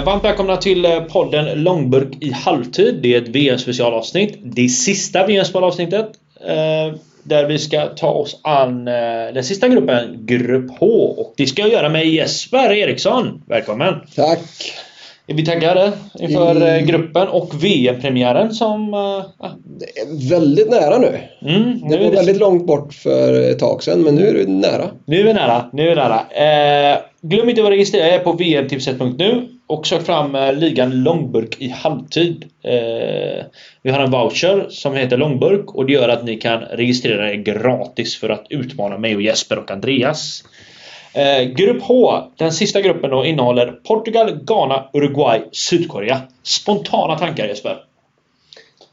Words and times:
Eh, 0.00 0.04
varmt 0.06 0.24
välkomna 0.24 0.56
till 0.56 0.84
eh, 0.84 1.00
podden 1.00 1.62
Långburk 1.62 2.08
i 2.20 2.32
halvtid. 2.32 2.98
Det 3.02 3.14
är 3.14 3.22
ett 3.22 3.28
VM-specialavsnitt. 3.28 4.38
Det 4.42 4.68
sista 4.68 5.26
VM-specialavsnittet. 5.26 6.06
Eh, 6.46 6.94
där 7.22 7.44
vi 7.46 7.58
ska 7.58 7.86
ta 7.86 8.08
oss 8.10 8.40
an 8.42 8.84
den 9.34 9.44
sista 9.44 9.68
gruppen, 9.68 10.26
Grupp 10.26 10.70
H. 10.80 10.86
Och 11.18 11.34
det 11.36 11.46
ska 11.46 11.62
jag 11.62 11.70
göra 11.70 11.88
med 11.88 12.06
Jesper 12.06 12.72
Eriksson. 12.72 13.42
Välkommen! 13.46 13.94
Tack! 14.16 14.72
Är 15.26 15.34
vi 15.34 15.44
taggade 15.44 15.92
inför 16.20 16.66
eh, 16.74 16.80
gruppen 16.80 17.28
och 17.28 17.64
VM-premiären 17.64 18.52
som... 18.54 18.94
ah, 18.94 19.22
Det 19.64 20.00
är 20.00 20.30
väldigt 20.30 20.70
nära 20.70 20.98
nu. 20.98 21.20
mm, 21.42 21.80
Det 21.80 21.88
nu, 21.88 21.96
var 21.96 22.04
är 22.04 22.10
det, 22.10 22.16
väldigt 22.16 22.38
långt 22.38 22.66
bort 22.66 22.94
för 22.94 23.50
ett 23.50 23.58
tag 23.58 23.82
sedan, 23.82 24.00
men 24.02 24.14
nu 24.14 24.28
är 24.28 24.34
det 24.34 24.46
nära. 24.52 24.90
nu 25.04 25.20
är 25.20 25.24
vi 25.24 25.32
nära. 25.32 25.70
Nu 25.72 25.88
är 25.88 25.96
nära. 25.96 26.20
Eh, 26.92 26.98
glöm 27.22 27.48
inte 27.48 27.60
att 27.60 27.64
vara 27.64 27.74
registrerad 27.74 28.08
er 28.14 28.18
på 28.18 28.32
vmtipset.nu 28.32 29.48
och 29.70 29.86
sök 29.86 30.02
fram 30.02 30.34
eh, 30.34 30.52
ligan 30.52 31.02
Långburk 31.02 31.56
i 31.58 31.68
halvtid. 31.68 32.44
Eh, 32.62 33.44
vi 33.82 33.90
har 33.90 34.00
en 34.00 34.10
voucher 34.10 34.66
som 34.70 34.94
heter 34.94 35.16
Långburk 35.16 35.74
och 35.74 35.86
det 35.86 35.92
gör 35.92 36.08
att 36.08 36.24
ni 36.24 36.36
kan 36.36 36.60
registrera 36.60 37.32
er 37.32 37.34
gratis 37.34 38.16
för 38.16 38.28
att 38.28 38.46
utmana 38.50 38.98
mig 38.98 39.16
och 39.16 39.22
Jesper 39.22 39.58
och 39.58 39.70
Andreas. 39.70 40.44
Eh, 41.12 41.42
grupp 41.42 41.82
H, 41.82 42.22
den 42.36 42.52
sista 42.52 42.80
gruppen 42.80 43.10
då, 43.10 43.24
innehåller 43.24 43.66
Portugal, 43.66 44.38
Ghana, 44.44 44.84
Uruguay, 44.92 45.42
Sydkorea. 45.52 46.20
Spontana 46.42 47.18
tankar 47.18 47.46
Jesper? 47.46 47.76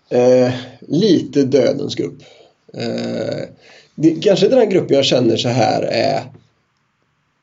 Eh, 0.10 0.54
lite 0.80 1.44
dödens 1.44 1.96
grupp. 1.96 2.18
Eh, 2.74 3.50
det, 3.96 4.24
kanske 4.24 4.46
inte 4.46 4.58
den 4.58 4.70
gruppen 4.70 4.96
jag 4.96 5.06
känner 5.06 5.38
så 5.38 5.50
här 5.50 5.82
är 5.82 6.22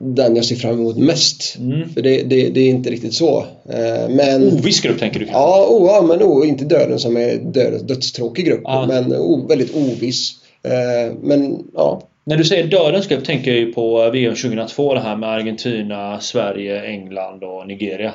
den 0.05 0.37
jag 0.37 0.45
ser 0.45 0.57
fram 0.57 0.81
emot 0.81 0.97
mest. 0.97 1.57
Mm. 1.59 1.89
För 1.89 2.03
det, 2.03 2.23
det, 2.23 2.49
det 2.49 2.61
är 2.61 2.69
inte 2.69 2.91
riktigt 2.91 3.15
så. 3.15 3.47
Eh, 3.69 4.09
men... 4.09 4.53
Oviss 4.53 4.81
grupp 4.81 4.99
tänker 4.99 5.21
du 5.21 5.27
kanske? 5.27 5.41
Ja, 5.41 5.67
oh, 5.71 5.87
ja, 5.87 6.03
men 6.03 6.23
oh, 6.23 6.49
inte 6.49 6.65
döden 6.65 6.99
som 6.99 7.17
är 7.17 7.37
dödens 7.37 7.83
dödstråkig 7.83 8.47
grupp. 8.47 8.61
Ja. 8.65 8.87
Men 8.87 9.13
oh, 9.13 9.49
väldigt 9.49 9.77
oviss. 9.77 10.33
Eh, 10.63 11.15
men 11.23 11.65
ja, 11.75 12.03
När 12.27 12.37
du 12.37 12.45
säger 12.45 12.67
dödens 12.67 13.09
grupp 13.09 13.25
tänker 13.25 13.51
jag 13.51 13.61
ju 13.61 13.73
på 13.73 14.11
VM 14.11 14.35
2002 14.35 14.95
det 14.95 15.01
här 15.01 15.17
med 15.17 15.29
Argentina, 15.29 16.21
Sverige, 16.21 16.83
England 16.83 17.45
och 17.45 17.67
Nigeria. 17.67 18.13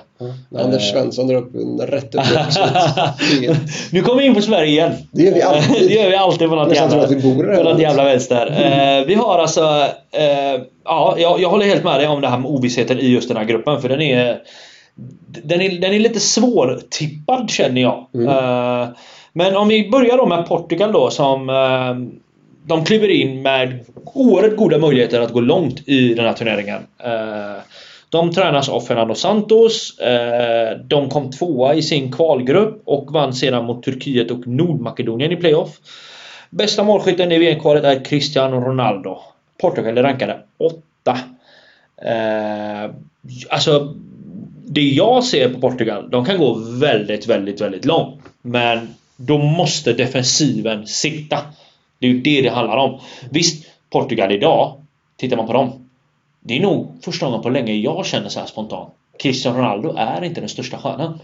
när 0.49 0.63
Anders 0.63 0.89
Eh. 0.89 0.93
Svensson 0.93 1.27
drar 1.27 1.35
upp 1.35 1.55
en 1.55 1.87
rätt 1.87 2.15
upp 2.15 2.21
nu 3.91 4.01
kommer 4.01 4.21
vi 4.21 4.27
in 4.27 4.35
på 4.35 4.41
Sverige 4.41 4.69
igen. 4.69 4.91
Det 5.11 5.23
gör 5.23 5.33
vi 5.33 5.41
alltid. 5.41 5.87
det 5.87 5.93
gör 5.93 6.09
vi 6.09 6.15
alltid 6.15 6.49
på 6.49 6.55
något 6.55 6.75
jävla, 6.75 7.03
att 7.03 7.11
vi 7.11 7.21
bor 7.21 7.55
på 7.55 7.63
något 7.63 7.81
jävla 7.81 8.03
vänster. 8.03 8.47
Eh, 8.47 9.05
vi 9.05 9.13
har 9.13 9.39
alltså... 9.39 9.61
Eh, 10.11 10.61
ja, 10.85 11.15
jag, 11.17 11.39
jag 11.41 11.49
håller 11.49 11.65
helt 11.65 11.83
med 11.83 11.99
dig 11.99 12.07
om 12.07 12.21
det 12.21 12.27
här 12.27 12.37
med 12.37 12.51
ovissheten 12.51 12.99
i 12.99 13.07
just 13.07 13.27
den 13.27 13.37
här 13.37 13.45
gruppen 13.45 13.81
för 13.81 13.89
den 13.89 14.01
är... 14.01 14.37
Den 15.43 15.61
är, 15.61 15.81
den 15.81 15.93
är 15.93 15.99
lite 15.99 16.19
svårtippad 16.19 17.49
känner 17.49 17.81
jag. 17.81 18.05
Mm. 18.13 18.27
Eh, 18.27 18.87
men 19.33 19.55
om 19.55 19.67
vi 19.67 19.89
börjar 19.89 20.17
då 20.17 20.25
med 20.25 20.47
Portugal 20.47 20.91
då 20.91 21.09
som... 21.09 21.49
De 22.69 22.85
kliver 22.85 23.09
in 23.09 23.41
med 23.41 23.79
oerhört 24.03 24.55
goda 24.55 24.77
möjligheter 24.77 25.21
att 25.21 25.33
gå 25.33 25.39
långt 25.39 25.87
i 25.87 26.13
den 26.13 26.25
här 26.25 26.33
turneringen. 26.33 26.81
Eh, 26.97 27.61
de 28.09 28.31
tränas 28.31 28.69
av 28.69 28.81
Fernando 28.81 29.15
Santos. 29.15 29.99
Eh, 29.99 30.77
de 30.77 31.09
kom 31.09 31.31
tvåa 31.31 31.75
i 31.75 31.81
sin 31.81 32.11
kvalgrupp 32.11 32.81
och 32.85 33.11
vann 33.11 33.33
sedan 33.33 33.65
mot 33.65 33.83
Turkiet 33.83 34.31
och 34.31 34.47
Nordmakedonien 34.47 35.31
i 35.31 35.35
playoff. 35.35 35.69
Bästa 36.49 36.83
målskytten 36.83 37.31
i 37.31 37.37
VM-kvalet 37.37 37.83
är 37.83 38.05
Cristiano 38.05 38.59
Ronaldo. 38.59 39.17
Portugal 39.61 39.97
är 39.97 40.03
rankade 40.03 40.39
åtta. 40.57 41.19
Eh, 42.01 42.91
alltså, 43.49 43.93
det 44.65 44.81
jag 44.81 45.23
ser 45.23 45.49
på 45.49 45.59
Portugal, 45.59 46.09
de 46.09 46.25
kan 46.25 46.37
gå 46.37 46.53
väldigt, 46.53 47.27
väldigt, 47.27 47.61
väldigt 47.61 47.85
långt. 47.85 48.21
Men 48.41 48.87
då 49.15 49.37
måste 49.37 49.93
defensiven 49.93 50.87
sitta. 50.87 51.37
Det 51.99 52.07
är 52.07 52.11
ju 52.11 52.21
det 52.21 52.41
det 52.41 52.49
handlar 52.49 52.77
om. 52.77 52.99
Visst, 53.31 53.65
Portugal 53.89 54.31
idag, 54.31 54.81
tittar 55.17 55.37
man 55.37 55.47
på 55.47 55.53
dem. 55.53 55.89
Det 56.39 56.57
är 56.57 56.61
nog 56.61 56.87
första 57.01 57.25
gången 57.25 57.41
på 57.41 57.49
länge 57.49 57.73
jag 57.73 58.05
känner 58.05 58.29
så 58.29 58.39
här 58.39 58.47
spontant. 58.47 58.93
Cristiano 59.19 59.57
Ronaldo 59.57 59.95
är 59.97 60.23
inte 60.23 60.41
den 60.41 60.49
största 60.49 60.77
stjärnan. 60.77 61.19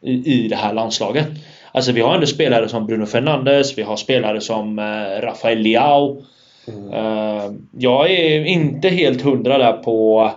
I, 0.00 0.44
I 0.44 0.48
det 0.48 0.56
här 0.56 0.72
landslaget. 0.72 1.26
Alltså 1.72 1.92
vi 1.92 2.00
har 2.00 2.14
ändå 2.14 2.26
spelare 2.26 2.68
som 2.68 2.86
Bruno 2.86 3.06
Fernandes, 3.06 3.78
vi 3.78 3.82
har 3.82 3.96
spelare 3.96 4.40
som 4.40 4.78
eh, 4.78 5.22
Rafael 5.22 5.58
Leao. 5.58 6.22
Mm. 6.68 6.92
Eh, 6.92 7.52
jag 7.78 8.10
är 8.10 8.44
inte 8.44 8.88
helt 8.88 9.22
hundra 9.22 9.58
där 9.58 9.72
på... 9.72 10.30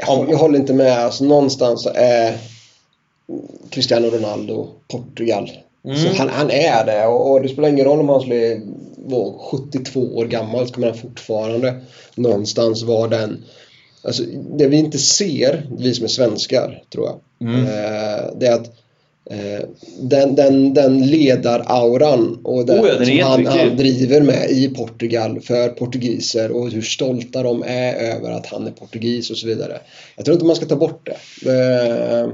Jag 0.00 0.06
håller, 0.06 0.30
jag 0.30 0.38
håller 0.38 0.58
inte 0.58 0.74
med. 0.74 0.98
Alltså, 0.98 1.24
någonstans 1.24 1.86
är 1.94 2.36
Cristiano 3.70 4.10
Ronaldo 4.10 4.68
Portugal. 4.88 5.50
Mm. 5.84 5.96
Så 5.96 6.08
han, 6.08 6.28
han 6.28 6.50
är 6.50 6.84
det 6.86 7.06
och, 7.06 7.30
och 7.30 7.42
det 7.42 7.48
spelar 7.48 7.68
ingen 7.68 7.84
roll 7.84 8.00
om 8.00 8.08
han 8.08 8.20
skulle 8.20 8.60
vara 8.96 9.38
72 9.38 10.00
år 10.00 10.24
gammal 10.24 10.66
så 10.66 10.74
kommer 10.74 10.86
han 10.86 10.98
fortfarande 10.98 11.74
någonstans 12.14 12.82
vara 12.82 13.08
den 13.08 13.44
Alltså 14.02 14.22
det 14.58 14.66
vi 14.66 14.76
inte 14.76 14.98
ser, 14.98 15.66
vi 15.78 15.94
som 15.94 16.04
är 16.04 16.08
svenskar 16.08 16.82
tror 16.92 17.06
jag, 17.06 17.20
Mm. 17.40 17.64
eh, 17.64 18.24
det 18.36 18.46
är 18.46 18.52
att 18.52 18.66
eh, 19.30 19.68
den, 20.00 20.34
den, 20.34 20.74
den 20.74 21.06
ledarauran 21.06 22.40
och 22.44 22.66
den, 22.66 22.80
Oh 22.80 22.88
ja, 22.88 22.94
den 22.94 23.06
som 23.06 23.18
han, 23.18 23.46
han 23.46 23.76
driver 23.76 24.20
med 24.20 24.50
i 24.50 24.68
Portugal 24.68 25.40
för 25.40 25.68
portugiser 25.68 26.50
och 26.50 26.70
hur 26.70 26.82
stolta 26.82 27.42
de 27.42 27.62
är 27.66 27.94
över 27.94 28.30
att 28.30 28.46
han 28.46 28.66
är 28.66 28.70
portugis 28.70 29.30
och 29.30 29.36
så 29.36 29.46
vidare. 29.46 29.78
Jag 30.16 30.24
tror 30.24 30.34
inte 30.34 30.46
man 30.46 30.56
ska 30.56 30.66
ta 30.66 30.76
bort 30.76 31.06
det. 31.06 31.50
Eh, 31.50 32.28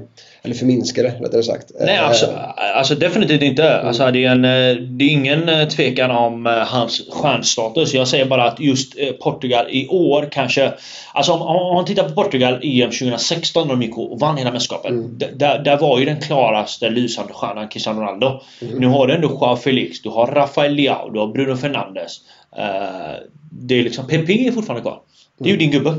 eller 0.44 0.54
förminska 0.54 1.02
det 1.02 1.08
rättare 1.08 1.42
sagt. 1.42 1.70
Nej, 1.80 1.94
Eh, 1.94 2.08
alltså, 2.08 2.26
alltså 2.74 2.94
definitivt 2.94 3.42
inte. 3.42 3.80
Alltså, 3.80 4.10
det, 4.10 4.24
är 4.24 4.30
en, 4.30 4.44
eh, 4.44 4.76
det 4.76 5.04
är 5.04 5.08
ingen 5.08 5.48
eh, 5.48 5.68
tvekan 5.68 6.10
om 6.10 6.64
hans 6.66 7.02
stjärnstatus. 7.10 7.94
Jag 7.94 8.08
säger 8.08 8.24
bara 8.24 8.44
att 8.44 8.60
just 8.60 8.94
Portugal 9.20 9.66
i 9.70 9.88
år 9.88 10.28
kanske... 10.32 10.72
Alltså 11.12 11.32
om, 11.32 11.42
om 11.42 11.74
man 11.74 11.84
tittar 11.84 12.08
på 12.08 12.22
Portugal 12.22 12.60
EM 12.62 12.90
2016 12.90 13.68
när 13.68 13.74
de 13.74 13.82
gick 13.82 13.98
och 13.98 14.20
vann 14.20 14.36
hela 14.36 14.52
mästerskapet. 14.52 14.90
Mm. 14.90 15.18
Där, 15.18 15.58
där 15.58 15.76
var 15.76 15.98
ju 15.98 16.04
den 16.04 16.20
klaraste 16.20 16.90
lysande 16.90 17.32
stjärnan 17.32 17.68
Cristiano 17.68 18.00
Ronaldo. 18.00 18.40
Mm. 18.62 18.78
Nu 18.78 18.86
har 18.86 19.06
du 19.06 19.14
ändå 19.14 19.28
Joao 19.28 19.56
Felix, 19.56 20.02
du 20.02 20.08
har 20.08 20.26
Rafael 20.26 20.74
Leao, 20.74 21.10
du 21.10 21.18
har 21.18 21.26
Bruno 21.26 21.56
Fernandes. 21.56 22.20
Det 23.50 23.74
är 23.74 23.82
liksom... 23.82 24.06
PP 24.06 24.30
är 24.30 24.52
fortfarande 24.52 24.82
kvar. 24.82 25.00
Det 25.38 25.48
är 25.48 25.50
ju 25.50 25.56
din 25.56 25.70
gubbe. 25.70 25.94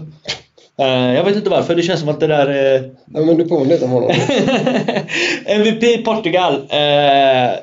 Eh, 0.77 1.13
jag 1.13 1.23
vet 1.23 1.35
inte 1.35 1.49
varför, 1.49 1.75
det 1.75 1.81
känns 1.83 1.99
som 1.99 2.09
att 2.09 2.19
det 2.19 2.27
där... 2.27 2.75
eh, 2.75 2.81
Ja, 3.13 3.21
men 3.21 3.37
du 3.37 3.47
påminner 3.47 3.73
lite 3.73 3.85
om 3.85 3.91
honom. 3.91 4.11
MVP 5.45 6.05
Portugal. 6.05 6.67
Eh, 6.69 7.53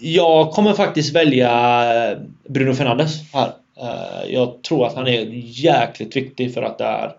jag 0.00 0.50
kommer 0.50 0.72
faktiskt 0.72 1.14
välja 1.14 1.50
Bruno 2.48 2.74
Fernandes 2.74 3.32
här. 3.32 3.50
Jag 4.28 4.62
tror 4.62 4.86
att 4.86 4.94
han 4.94 5.06
är 5.08 5.28
jäkligt 5.64 6.16
viktig 6.16 6.54
för 6.54 6.62
att 6.62 6.78
det 6.78 6.84
här 6.84 7.12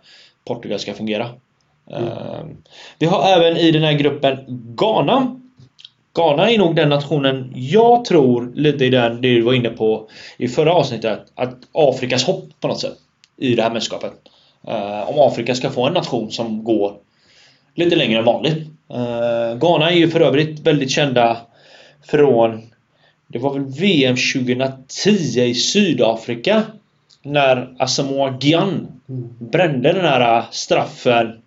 Portugal 0.46 0.80
ska 0.80 0.94
fungera. 0.94 1.30
Eh, 1.92 2.46
vi 3.00 3.06
har 3.06 3.30
även 3.30 3.58
i 3.58 3.72
den 3.72 3.84
här 3.84 3.94
gruppen 3.94 4.38
Ghana. 4.78 5.40
Ghana 6.16 6.52
är 6.52 6.58
nog 6.58 6.76
den 6.76 6.90
nationen 6.90 7.54
jag 7.56 8.06
tror, 8.06 8.52
lite 8.56 8.86
i 8.86 8.90
den 8.90 9.22
du 9.22 9.42
var 9.42 9.54
inne 9.54 9.70
på 9.70 10.10
i 10.38 10.48
förra 10.48 10.74
avsnittet, 10.74 11.20
att 11.36 11.56
Afrikas 11.72 12.24
hopp 12.24 12.44
på 12.60 12.68
något 12.68 12.80
sätt 12.80 12.98
i 13.38 13.56
det 13.56 13.64
här 13.64 13.72
mästerskapet. 13.72 14.14
Eh, 14.68 15.09
om 15.09 15.20
Afrika 15.20 15.56
ska 15.56 15.70
få 15.70 15.86
en 15.86 15.94
nation 15.94 16.31
som 16.31 16.64
går 16.64 16.94
lite 17.75 17.96
längre 17.96 18.19
än 18.19 18.25
vanligt. 18.25 18.57
Uh, 18.94 19.60
Ghana 19.60 19.92
är 19.92 19.95
ju 19.95 20.10
för 20.10 20.22
övrigt 20.22 20.60
väldigt 20.60 20.92
kända 20.92 21.38
från 22.04 22.62
Det 23.28 23.39
var 23.39 23.54
väl 23.54 23.66
VM 23.66 24.16
2010 24.34 25.44
i 25.44 25.56
Sydafrika 25.56 26.63
När 27.22 27.75
Asamoah 27.80 28.38
Gyan 28.39 28.88
brände 29.39 29.94
den 29.94 30.06
här 30.06 30.44
straffen 30.51 31.42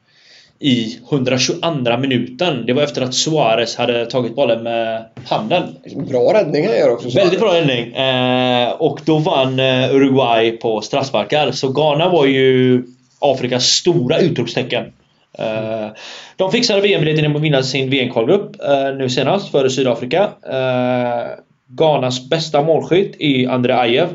i 0.59 0.99
122 1.11 1.97
minuten. 1.99 2.67
Det 2.67 2.73
var 2.73 2.83
efter 2.83 3.03
att 3.03 3.15
Suarez 3.15 3.77
hade 3.77 4.07
tagit 4.07 4.37
bollen 4.37 4.63
med 4.63 5.05
handen. 5.27 5.63
Bra 6.09 6.35
räddning 6.35 6.67
han 6.67 6.77
gör 6.77 6.91
också. 6.91 7.11
så. 7.11 7.19
Väldigt 7.19 7.41
bra 7.41 7.55
räddning. 7.55 7.93
Eh, 7.95 8.73
och 8.73 9.01
då 9.05 9.19
vann 9.19 9.61
eh, 9.61 9.95
Uruguay 9.95 10.53
på 10.53 10.81
straffsparkar. 10.81 11.53
Så 11.53 11.69
Ghana 11.69 12.09
var 12.09 12.27
ju 12.27 12.83
Afrikas 13.23 13.65
stora 13.65 14.19
utropstecken. 14.19 14.93
Uh, 15.39 15.89
de 16.37 16.51
fixade 16.53 16.81
VM-biljetten 16.81 17.23
genom 17.25 17.37
att 17.37 17.43
vinna 17.43 17.63
sin 17.63 17.91
VM-kvalgrupp 17.91 18.57
uh, 18.65 18.71
eh, 18.71 18.95
nu 18.95 19.09
senast 19.09 19.51
före 19.51 19.71
Sydafrika. 19.71 20.25
Uh, 20.25 21.45
Ghanas 21.69 22.29
bästa 22.29 22.63
målskytt 22.63 23.17
är 23.19 23.49
André 23.49 23.73
Ajev. 23.73 24.09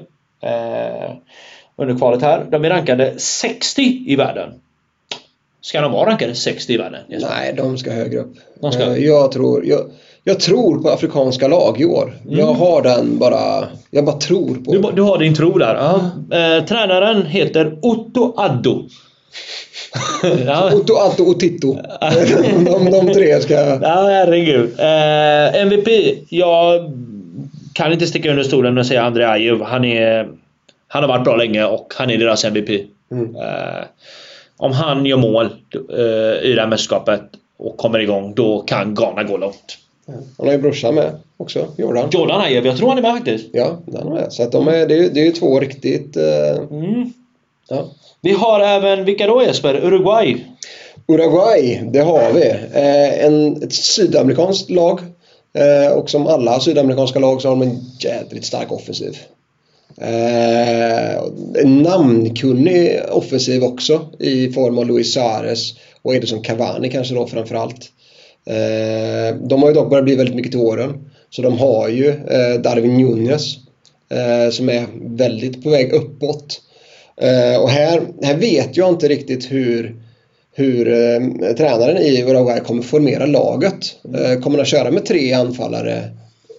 Under 1.75 1.97
kvalet 1.97 2.21
här. 2.21 2.45
De 2.51 2.65
är 2.65 2.69
rankade 2.69 3.19
60 3.19 3.81
i 3.81 4.15
världen. 4.15 4.53
Ska 5.67 5.81
de 5.81 5.91
vara 5.91 6.09
rankade 6.09 6.35
60 6.35 6.73
i 6.73 6.77
världen? 6.77 7.01
Nej, 7.09 7.53
de 7.57 7.77
ska 7.77 7.91
högre 7.91 8.19
upp. 8.19 8.33
De 8.61 8.71
ska- 8.71 8.83
Eh, 8.83 8.97
Jag 9.05 9.31
tror, 9.31 9.65
jag, 9.65 9.79
jag 10.23 10.39
tror 10.39 10.79
på 10.81 10.89
afrikanska 10.89 11.47
lag 11.47 11.81
i 11.81 11.85
år. 11.85 12.13
Mm. 12.25 12.39
Jag 12.39 12.53
har 12.53 12.81
den 12.81 13.17
bara... 13.17 13.67
Jag 13.91 14.05
bara 14.05 14.17
tror 14.17 14.55
på 14.55 14.71
Du, 14.73 14.91
du 14.95 15.01
har 15.01 15.17
din 15.17 15.35
tro 15.35 15.57
där. 15.57 15.75
Ja. 15.75 15.95
Eh, 16.37 16.65
tränaren 16.65 17.25
heter 17.25 17.79
Otto 17.81 18.33
Addo. 18.37 18.83
ja. 20.45 20.71
Otto, 20.73 20.95
Atto 20.95 21.23
och 21.23 21.39
Titto. 21.39 21.73
de, 22.65 22.91
de 22.91 23.13
tre 23.13 23.39
ska... 23.41 23.53
Ja, 23.53 24.07
herregud. 24.09 24.79
Eh, 24.79 25.61
MVP. 25.61 25.87
Jag 26.29 26.91
kan 27.73 27.93
inte 27.93 28.07
sticka 28.07 28.29
under 28.29 28.43
stolen 28.43 28.77
och 28.77 28.85
säga 28.85 29.03
Andrei 29.03 29.25
Ajev. 29.25 29.61
Han, 29.63 29.85
är, 29.85 30.27
han 30.87 31.03
har 31.03 31.07
varit 31.07 31.23
bra 31.23 31.35
länge 31.35 31.65
och 31.65 31.93
han 31.97 32.09
är 32.09 32.17
deras 32.17 32.45
MVP. 32.45 32.69
Mm. 33.11 33.35
Eh, 33.35 33.83
om 34.57 34.71
han 34.71 35.05
gör 35.05 35.17
mål 35.17 35.45
eh, 35.45 36.49
i 36.49 36.53
det 36.55 36.61
här 36.61 36.67
mästerskapet 36.67 37.21
och 37.57 37.77
kommer 37.77 37.99
igång, 37.99 38.33
då 38.35 38.59
kan 38.59 38.95
Ghana 38.95 39.23
gå 39.23 39.37
långt. 39.37 39.77
Han 40.37 40.47
har 40.47 40.51
ju 40.53 40.57
brorsan 40.61 40.95
med 40.95 41.11
också, 41.37 41.67
Jordan. 41.77 42.09
Jordan 42.11 42.41
Ajev, 42.41 42.65
jag 42.65 42.77
tror 42.77 42.89
han 42.89 42.97
är 42.97 43.01
med 43.01 43.11
faktiskt. 43.11 43.47
Ja, 43.51 43.77
den 43.85 44.07
är 44.07 44.11
med. 44.11 44.33
Så 44.33 44.43
att 44.43 44.51
de 44.51 44.67
är, 44.67 44.87
det, 44.87 44.95
är, 44.95 45.09
det 45.09 45.19
är 45.19 45.25
ju 45.25 45.31
två 45.31 45.59
riktigt... 45.59 46.17
Eh, 46.17 46.23
Mm. 46.71 47.13
ja. 47.69 47.85
Vi 48.21 48.31
har 48.31 48.59
även, 48.59 49.05
vilka 49.05 49.27
då 49.27 49.43
Jesper? 49.43 49.85
Uruguay? 49.85 50.45
Uruguay, 51.07 51.81
det 51.91 51.99
har 51.99 52.31
vi. 52.33 52.49
Eh, 52.73 53.25
en, 53.25 53.63
ett 53.63 53.73
sydamerikanskt 53.73 54.69
lag. 54.69 54.99
Eh, 55.53 55.97
och 55.97 56.09
som 56.09 56.27
alla 56.27 56.59
sydamerikanska 56.59 57.19
lag 57.19 57.41
så 57.41 57.47
har 57.47 57.55
de 57.55 57.61
en 57.61 57.79
jädrigt 57.99 58.45
stark 58.45 58.71
offensiv. 58.71 59.17
Eh, 60.01 61.23
namnkunnig 61.65 62.99
offensiv 63.11 63.63
också 63.63 64.01
i 64.19 64.51
form 64.51 64.77
av 64.77 64.87
Luis 64.87 65.13
Suarez 65.13 65.73
och 66.01 66.15
Edison 66.15 66.41
Cavani 66.41 66.89
kanske 66.89 67.15
då 67.15 67.27
framförallt. 67.27 67.91
Eh, 68.45 69.35
de 69.47 69.61
har 69.61 69.69
ju 69.69 69.73
dock 69.73 69.89
börjat 69.89 70.05
bli 70.05 70.15
väldigt 70.15 70.35
mycket 70.35 70.51
till 70.51 70.61
åren. 70.61 71.09
Så 71.29 71.41
de 71.41 71.57
har 71.57 71.89
ju 71.89 72.09
eh, 72.09 72.61
Darwin 72.61 72.97
Nunez 72.97 73.55
eh, 74.09 74.51
som 74.51 74.69
är 74.69 74.85
väldigt 75.01 75.63
på 75.63 75.69
väg 75.69 75.93
uppåt. 75.93 76.61
Eh, 77.21 77.61
och 77.61 77.69
här, 77.69 78.01
här 78.21 78.37
vet 78.37 78.77
jag 78.77 78.89
inte 78.89 79.07
riktigt 79.07 79.51
hur 79.51 79.95
hur 80.57 80.87
eh, 80.87 81.53
tränaren 81.55 81.97
i 81.97 82.23
Uruguay 82.23 82.59
kommer 82.59 82.83
formera 82.83 83.25
laget. 83.25 83.95
Eh, 84.15 84.39
kommer 84.39 84.57
han 84.57 84.65
köra 84.65 84.91
med 84.91 85.05
tre 85.05 85.33
anfallare 85.33 86.03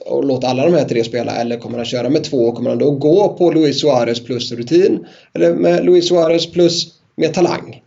och 0.09 0.25
låta 0.25 0.47
alla 0.47 0.65
de 0.65 0.75
här 0.75 0.85
tre 0.85 1.05
spela 1.05 1.37
eller 1.37 1.57
kommer 1.57 1.77
han 1.77 1.87
köra 1.87 2.09
med 2.09 2.25
två? 2.25 2.53
Kommer 2.53 2.71
han 2.71 2.79
då 2.79 2.91
gå 2.91 3.29
på 3.29 3.51
Luis 3.51 3.81
Suarez 3.81 4.25
plus 4.25 4.53
rutin 4.53 5.07
eller 5.35 5.55
med 5.55 5.85
Luis 5.85 6.09
Suarez 6.09 6.53
plus 6.53 6.87
med 7.17 7.35
talang? 7.35 7.83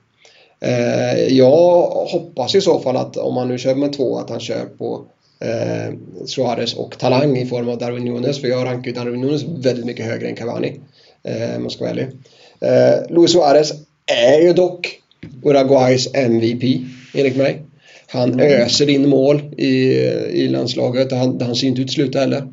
Eh, 0.60 1.28
jag 1.28 1.82
hoppas 1.88 2.56
i 2.56 2.62
så 2.62 2.80
fall 2.80 2.98
att 2.98 3.18
om 3.18 3.38
han 3.38 3.48
nu 3.48 3.58
kör 3.58 3.76
med 3.76 3.94
två 3.94 4.18
att 4.18 4.30
han 4.30 4.40
kör 4.40 4.66
på 4.78 5.06
eh, 5.40 5.94
Suarez 6.26 6.74
och 6.74 7.00
talang 7.00 7.38
i 7.38 7.46
form 7.46 7.70
av 7.70 7.78
Darwin 7.78 8.06
Nunes 8.06 8.42
för 8.42 8.48
jag 8.48 8.66
rankar 8.66 8.88
ju 8.88 8.94
Darwin 8.94 9.22
Nunes 9.22 9.44
väldigt 9.44 9.86
mycket 9.86 10.06
högre 10.06 10.28
än 10.28 10.36
Cavani. 10.36 10.80
Eh, 11.24 11.56
om 11.56 11.62
man 11.62 11.72
ska 11.72 11.84
vara 11.84 11.92
ärlig. 11.92 12.08
Eh, 12.60 13.16
Luis 13.16 13.32
Suarez 13.32 13.74
är 14.06 14.42
ju 14.42 14.54
dock 14.54 15.02
Uruguays 15.44 16.08
MVP 16.14 16.82
enligt 17.14 17.38
mig. 17.38 17.62
Han 18.12 18.40
öser 18.40 18.90
in 18.90 19.10
mål 19.10 19.42
i, 19.58 19.72
i 20.34 20.48
landslaget. 20.48 21.12
Han, 21.12 21.42
han 21.42 21.56
ser 21.56 21.68
inte 21.68 21.82
ut 21.82 21.88
att 21.88 21.94
sluta 21.94 22.20
heller. 22.20 22.44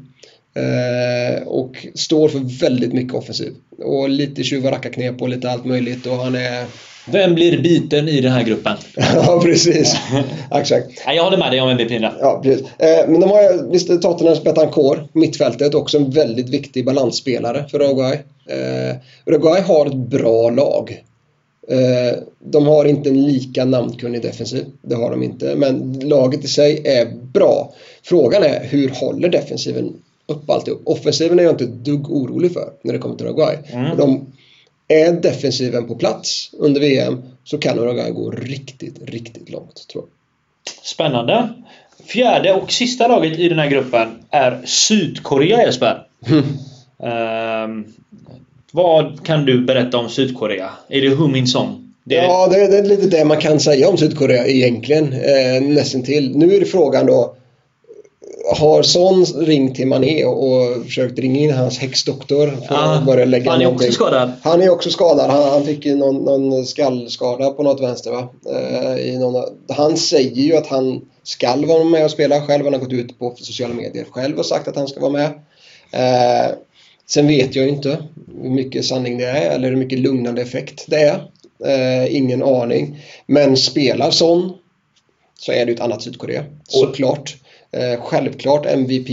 Eh, 0.54 1.42
och 1.46 1.86
står 1.94 2.28
för 2.28 2.60
väldigt 2.60 2.92
mycket 2.92 3.14
offensiv. 3.14 3.52
Och 3.84 4.08
lite 4.08 4.44
tjuvarackarknep 4.44 5.22
och 5.22 5.28
lite 5.28 5.50
allt 5.50 5.64
möjligt. 5.64 6.06
Och 6.06 6.16
han 6.16 6.34
är... 6.34 6.64
Vem 7.06 7.34
blir 7.34 7.62
biten 7.62 8.08
i 8.08 8.20
den 8.20 8.32
här 8.32 8.42
gruppen? 8.42 8.76
ja, 8.96 9.40
precis. 9.44 9.96
Exakt. 10.54 10.86
Nej, 11.06 11.16
jag 11.16 11.24
håller 11.24 11.38
med 11.38 11.52
dig 11.52 11.60
om 11.60 11.68
MVP. 11.68 11.90
Ja, 12.20 12.40
precis. 12.42 12.66
Eh, 12.78 13.08
men 13.08 13.20
de 13.20 13.30
har 13.30 13.70
visst 13.70 14.02
Tottenhams 14.02 14.42
Betancourt, 14.42 15.14
mittfältet, 15.14 15.74
också 15.74 15.96
en 15.98 16.10
väldigt 16.10 16.48
viktig 16.48 16.84
balansspelare 16.84 17.64
för 17.70 17.82
Uruguay. 17.82 18.18
Eh, 18.48 18.96
Uruguay 19.26 19.60
har 19.60 19.86
ett 19.86 19.94
bra 19.94 20.50
lag. 20.50 21.02
Eh, 21.70 22.18
de 22.38 22.66
har 22.66 22.84
inte 22.84 23.08
en 23.08 23.26
lika 23.26 23.64
namnkunnig 23.64 24.22
defensiv. 24.22 24.64
Det 24.82 24.94
har 24.94 25.10
de 25.10 25.22
inte. 25.22 25.54
Men 25.56 26.00
laget 26.00 26.44
i 26.44 26.48
sig 26.48 26.82
är 26.84 27.06
bra. 27.32 27.72
Frågan 28.02 28.42
är 28.42 28.64
hur 28.64 28.88
håller 28.88 29.28
defensiven 29.28 29.92
upp 30.26 30.50
alltihop? 30.50 30.82
Offensiven 30.84 31.38
är 31.38 31.42
jag 31.42 31.52
inte 31.52 31.64
ett 31.64 31.84
dugg 31.84 32.10
orolig 32.10 32.52
för 32.52 32.72
när 32.82 32.92
det 32.92 32.98
kommer 32.98 33.16
till 33.16 33.26
Uruguay. 33.26 33.56
Mm. 33.72 33.96
De, 33.96 34.26
är 34.88 35.12
defensiven 35.12 35.86
på 35.86 35.94
plats 35.94 36.50
under 36.52 36.80
VM 36.80 37.22
så 37.44 37.58
kan 37.58 37.78
Uruguay 37.78 38.10
gå 38.10 38.30
riktigt, 38.30 38.98
riktigt 39.08 39.50
långt 39.50 39.88
tror 39.88 40.04
jag. 40.04 40.10
Spännande. 40.84 41.48
Fjärde 42.04 42.54
och 42.54 42.72
sista 42.72 43.08
laget 43.08 43.38
i 43.38 43.48
den 43.48 43.58
här 43.58 43.70
gruppen 43.70 44.08
är 44.30 44.60
Sydkorea 44.64 45.66
Jesper. 45.66 46.06
Ehm, 47.02 47.84
vad 48.72 49.24
kan 49.26 49.44
du 49.44 49.60
berätta 49.64 49.98
om 49.98 50.08
Sydkorea? 50.08 50.70
Är 50.88 51.00
det 51.00 51.08
Huminson? 51.08 51.94
Det 52.04 52.16
är... 52.16 52.22
Ja, 52.22 52.48
det, 52.48 52.66
det 52.66 52.78
är 52.78 52.82
lite 52.82 53.06
det 53.06 53.24
man 53.24 53.36
kan 53.40 53.60
säga 53.60 53.88
om 53.88 53.96
Sydkorea 53.96 54.46
egentligen. 54.46 55.12
Eh, 55.12 55.62
nästan 55.62 56.02
till. 56.02 56.36
Nu 56.36 56.54
är 56.54 56.60
det 56.60 56.66
frågan 56.66 57.06
då. 57.06 57.34
Har 58.56 58.82
Son 58.82 59.24
ringt 59.24 59.74
till 59.74 59.86
Mané 59.86 60.24
och, 60.24 60.84
försökt 60.84 61.18
ringa 61.18 61.40
in 61.40 61.52
hans 61.52 61.78
häxdoktor 61.78 62.46
för 62.68 62.74
Ah, 62.74 62.94
att 62.94 63.06
börja 63.06 63.24
lägga 63.24 63.50
han 63.50 63.60
är 63.60 63.64
någonting? 63.64 63.88
också 63.88 64.04
skadad. 64.04 64.32
Han 64.42 64.62
är 64.62 64.70
också 64.70 64.90
skadad. 64.90 65.30
Han, 65.30 65.42
han 65.42 65.64
fick 65.64 65.86
ju 65.86 65.96
någon, 65.96 66.16
någon 66.24 66.66
skallskada 66.66 67.50
på 67.50 67.62
något 67.62 67.80
vänster 67.80 68.10
va? 68.10 68.28
Eh, 68.50 68.98
i 69.08 69.18
någon, 69.18 69.44
han 69.68 69.96
säger 69.96 70.42
ju 70.42 70.56
att 70.56 70.66
han 70.66 71.00
skall 71.22 71.66
vara 71.66 71.84
med 71.84 72.04
och 72.04 72.10
spela 72.10 72.40
själv. 72.40 72.64
Han 72.64 72.72
har 72.72 72.80
gått 72.80 72.92
ut 72.92 73.18
på 73.18 73.34
sociala 73.38 73.74
medier 73.74 74.04
själv 74.10 74.38
och 74.38 74.46
sagt 74.46 74.68
att 74.68 74.76
han 74.76 74.88
ska 74.88 75.00
vara 75.00 75.12
med. 75.12 75.30
Eh, 75.92 76.50
sen 77.10 77.26
vet 77.26 77.56
jag 77.56 77.68
inte 77.68 77.98
hur 78.42 78.50
mycket 78.50 78.84
sanning 78.84 79.18
det 79.18 79.26
är 79.26 79.50
eller 79.50 79.68
hur 79.68 79.76
mycket 79.76 79.98
lugnande 79.98 80.42
effekt 80.42 80.84
det 80.88 81.02
är. 81.02 81.20
Eh, 81.64 82.16
ingen 82.16 82.42
aning. 82.42 83.00
Men 83.26 83.56
spelar 83.56 84.10
sån 84.10 84.52
så 85.38 85.52
är 85.52 85.66
det 85.66 85.72
ett 85.72 85.80
annat 85.80 86.02
Sydkorea. 86.02 86.44
Såklart. 86.68 87.36
Eh, 87.72 88.00
självklart 88.00 88.66
MVP 88.66 89.08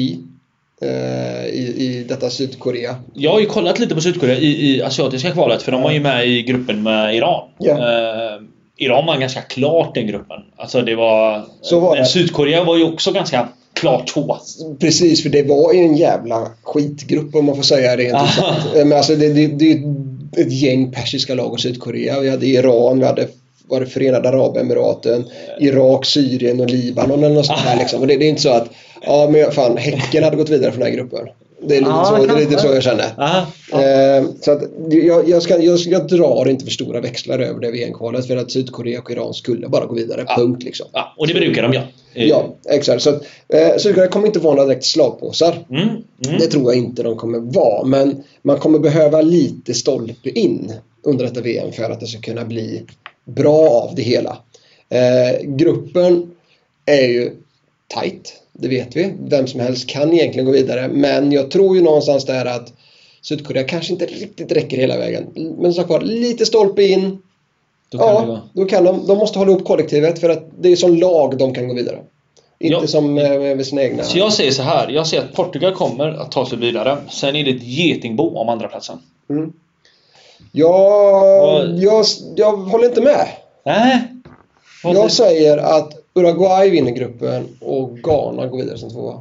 eh, 0.82 1.46
i, 1.46 1.76
i 1.78 2.06
detta 2.08 2.30
Sydkorea. 2.30 2.96
Jag 3.14 3.32
har 3.32 3.40
ju 3.40 3.46
kollat 3.46 3.80
lite 3.80 3.96
på 3.96 4.02
Sydkorea 4.02 4.38
i, 4.38 4.76
i 4.76 4.82
asiatiska 4.82 5.32
kvalet 5.32 5.62
för 5.62 5.72
de 5.72 5.82
var 5.82 5.92
ju 5.92 6.00
med 6.00 6.28
i 6.28 6.42
gruppen 6.42 6.84
med 6.84 7.16
Iran. 7.16 7.50
Eh, 7.60 8.42
Iran 8.78 9.06
var 9.06 9.18
ganska 9.18 9.42
klart 9.42 9.96
den 9.96 10.08
gruppen. 10.08 10.42
Alltså 10.56 10.82
det 10.82 10.96
var... 10.96 11.44
Var 11.72 11.98
det. 11.98 12.06
Sydkorea 12.06 12.64
var 12.64 12.78
ju 12.78 12.84
också 12.84 13.12
ganska 13.12 13.50
klart 13.76 14.08
två. 14.08 14.38
Precis, 14.80 15.24
för 15.24 15.30
det 15.30 15.44
var 15.44 15.74
ju 15.74 15.80
en 15.80 15.96
jävla 15.96 16.52
skitgrupp 16.64 17.36
om 17.36 17.46
man 17.46 17.56
får 17.56 17.64
säga 17.64 17.98
rent 17.98 18.10
ut 18.10 18.16
Ah. 18.16 18.28
sagt. 18.28 18.76
Men 18.76 18.94
alltså 18.94 19.16
det, 19.16 19.30
det, 19.30 19.48
det 19.48 19.72
är 19.72 19.84
ett 20.38 20.52
gäng 20.52 20.92
persiska 20.92 21.36
lag 21.36 21.54
och 21.54 21.60
Sydkorea. 21.60 22.20
Vi 22.20 22.30
hade 22.30 22.46
Iran, 22.46 23.00
vi 23.00 23.06
hade 23.06 23.28
var 23.68 23.80
det 23.80 23.86
Förenade 23.86 24.30
Arabemiraten, 24.30 25.26
Irak, 25.60 26.06
Syrien 26.06 26.62
och 26.62 26.70
Libanon 26.70 27.24
eller 27.24 27.36
något 27.36 27.46
sånt 27.46 27.64
där 27.66 27.78
liksom. 27.78 28.02
Och 28.02 28.08
det, 28.08 28.18
det 28.18 28.26
är 28.26 28.30
inte 28.30 28.42
så 28.42 28.50
att 28.50 28.70
ja 29.02 29.30
men 29.32 29.52
fan 29.52 29.78
Häcken 29.78 30.24
hade 30.24 30.38
gått 30.38 30.50
vidare 30.50 30.72
från 30.72 30.80
den 30.80 30.90
här 30.92 30.98
gruppen. 30.98 31.28
Det 31.68 31.76
är 31.76 31.80
lite, 31.80 31.92
Ja, 31.92 32.06
så, 32.06 32.26
det 32.26 32.34
är 32.34 32.40
lite 32.50 32.58
så 32.58 32.68
jag 32.68 32.84
känner. 32.84 33.06
Aha, 33.18 33.48
ja. 33.72 33.82
Eh, 33.84 34.24
så 34.42 34.52
att 34.52 34.62
jag, 34.90 35.30
jag, 35.30 35.44
ska, 35.44 35.62
jag, 35.62 35.80
jag 35.80 36.08
drar 36.08 36.50
inte 36.50 36.66
för 36.66 36.72
stora 36.72 37.02
växlar 37.02 37.40
över 37.40 37.62
det 37.62 37.72
VM-kvalet 37.72 38.28
för 38.28 38.38
att 38.38 38.52
Sydkorea 38.52 39.00
och 39.00 39.12
Iran 39.12 39.34
skulle 39.34 39.68
bara 39.70 39.86
gå 39.86 39.96
vidare. 39.96 40.26
Punkt 40.38 40.64
liksom. 40.64 40.88
ja, 40.94 41.14
och 41.18 41.28
det 41.28 41.34
brukar 41.34 41.62
de 41.64 41.74
göra. 41.74 41.84
Eh, 42.14 42.26
Ja, 42.28 42.56
exakt. 42.70 43.02
Så 43.02 43.10
att, 43.10 43.24
eh, 43.50 43.78
Sydkorea 43.78 44.08
kommer 44.08 44.28
inte 44.28 44.40
vara 44.40 44.56
några 44.56 44.68
direkt 44.68 44.86
slagpåsar. 44.86 45.66
Mm, 45.70 45.82
mm. 45.88 46.02
Det 46.40 46.48
tror 46.48 46.74
jag 46.74 46.84
inte 46.84 47.04
de 47.04 47.16
kommer 47.18 47.40
vara. 47.40 47.86
Men 47.86 48.24
man 48.42 48.60
kommer 48.60 48.80
behöva 48.80 49.22
lite 49.22 49.74
stolpe 49.74 50.30
in 50.30 50.74
under 51.04 51.26
detta 51.26 51.42
VM 51.42 51.72
för 51.72 51.90
att 51.90 52.00
det 52.00 52.08
ska 52.08 52.20
kunna 52.22 52.46
bli 52.46 52.84
bra 53.26 53.70
av 53.70 53.96
det 53.96 54.02
hela. 54.02 54.38
Eh, 54.90 55.42
gruppen 55.44 56.32
är 56.86 57.08
ju 57.08 57.32
tight. 57.88 58.34
Det 58.60 58.68
vet 58.68 58.96
vi. 58.96 59.14
Vem 59.20 59.48
som 59.48 59.60
helst 59.60 59.90
kan 59.90 60.14
egentligen 60.14 60.46
gå 60.46 60.52
vidare. 60.52 60.88
Men 60.88 61.32
jag 61.32 61.52
tror 61.52 61.76
ju 61.76 61.82
någonstans 61.84 62.26
där 62.26 62.46
att 62.46 62.74
Sydkorea 63.22 63.64
kanske 63.64 63.94
inte 63.94 64.06
riktigt 64.06 64.52
räcker 64.52 64.78
hela 64.78 64.98
vägen. 64.98 65.24
Men 65.36 65.64
som 65.64 65.74
sagt 65.74 65.90
var, 65.90 66.02
lite 66.02 66.46
stolpe 66.46 66.84
in. 66.84 67.18
Då 67.90 67.98
kan 67.98 68.08
Ja, 68.08 68.42
då 68.54 68.66
kan 68.66 68.84
de. 68.84 69.08
De 69.08 69.18
måste 69.18 69.40
hålla 69.40 69.52
ihop 69.52 69.66
kollektivet 69.68 70.20
för 70.20 70.30
att 70.30 70.44
det 70.60 70.70
är 70.72 70.76
som 70.76 70.96
lag 70.96 71.38
de 71.38 71.54
kan 71.54 71.68
gå 71.68 71.74
vidare. 71.74 72.00
Inte 72.60 72.78
Ja. 72.82 72.88
som 72.88 73.18
eh, 73.18 73.40
med 73.40 73.66
sina 73.66 73.84
egna... 73.84 74.04
Så 74.04 74.18
jag 74.18 74.34
säger 74.34 74.52
så 74.52 74.62
här. 74.62 74.90
Jag 74.90 75.08
säger 75.08 75.24
att 75.24 75.34
Portugal 75.34 75.74
kommer 75.74 76.08
att 76.08 76.32
ta 76.32 76.46
sig 76.46 76.58
vidare. 76.58 76.98
Sen 77.10 77.36
är 77.36 77.44
det 77.44 77.50
ett 77.52 77.64
getingbo 77.64 78.38
om 78.38 78.50
andra 78.50 78.68
platsen. 78.68 78.98
Mm. 79.30 79.54
Jag, 80.52 80.72
Vad- 81.42 81.78
jag, 81.80 82.06
jag 82.36 82.58
håller 82.58 82.86
inte 82.86 83.02
med. 83.02 83.28
Nej. 83.66 84.02
Vad 84.84 84.96
Jag 84.96 85.12
säger 85.12 85.58
att 85.58 85.94
Uruguay 86.16 86.70
vinner 86.70 86.92
gruppen 86.92 87.48
och 87.62 87.98
Ghana 87.98 88.48
går 88.48 88.58
vidare 88.58 88.78
som 88.78 88.90
tvåa. 88.90 89.20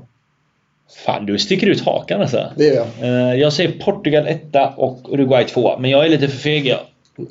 Fan, 1.06 1.26
du 1.26 1.38
sticker 1.38 1.66
ut 1.66 1.80
hakan 1.80 2.20
alltså. 2.20 2.50
Det 2.56 2.64
gör 2.64 2.74
jag. 2.74 3.08
Eh, 3.08 3.34
Jag 3.40 3.52
säger 3.52 3.72
Portugal 3.72 4.26
etta 4.26 4.68
och 4.76 5.12
Uruguay 5.12 5.44
tvåa. 5.44 5.78
Men 5.78 5.90
jag 5.90 6.04
är 6.04 6.08
lite 6.08 6.28
för 6.28 6.38
feg 6.38 6.66
jag. 6.66 6.80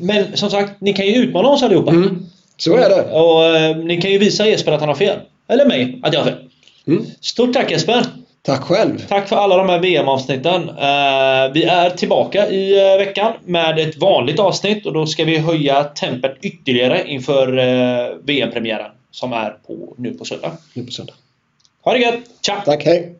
Men 0.00 0.36
som 0.36 0.50
sagt, 0.50 0.80
ni 0.80 0.92
kan 0.92 1.06
ju 1.06 1.12
utmana 1.14 1.48
oss 1.48 1.62
allihopa. 1.62 1.90
Mm. 1.90 2.26
Så 2.56 2.76
är 2.76 2.88
det. 2.88 3.02
Och 3.12 3.44
eh, 3.56 3.76
ni 3.76 4.00
kan 4.00 4.10
ju 4.12 4.18
visa 4.18 4.46
Jesper 4.46 4.72
att 4.72 4.80
han 4.80 4.88
har 4.88 4.96
fel. 4.96 5.18
Eller 5.48 5.66
mig 5.66 6.00
att 6.02 6.12
jag 6.12 6.20
har 6.20 6.26
fel. 6.30 6.38
Mm. 6.86 7.04
Stort 7.20 7.52
tack 7.52 7.70
Jesper! 7.70 8.02
Tack 8.46 8.62
själv! 8.62 8.98
Tack 9.08 9.28
för 9.28 9.36
alla 9.36 9.56
de 9.56 9.68
här 9.68 9.78
VM-avsnitten. 9.78 10.62
Uh, 10.62 11.52
vi 11.54 11.64
är 11.64 11.90
tillbaka 11.90 12.48
i 12.48 12.92
uh, 12.92 12.98
veckan 12.98 13.32
med 13.44 13.78
ett 13.78 13.96
vanligt 13.96 14.38
avsnitt 14.38 14.86
och 14.86 14.92
då 14.92 15.06
ska 15.06 15.24
vi 15.24 15.38
höja 15.38 15.84
tempet 15.84 16.36
ytterligare 16.42 17.08
inför 17.08 17.58
uh, 17.58 18.16
VM-premiären 18.24 18.90
som 19.10 19.32
är 19.32 19.50
på, 19.50 19.94
nu 19.98 20.14
på 20.14 20.24
söndag. 20.24 20.52
Nu 20.74 20.84
på 20.84 20.92
söndag. 20.92 21.14
Ha 21.82 21.92
det 21.92 21.98
gött! 21.98 22.20
Tja! 22.42 22.62
Tack, 22.64 22.84
hej! 22.84 23.14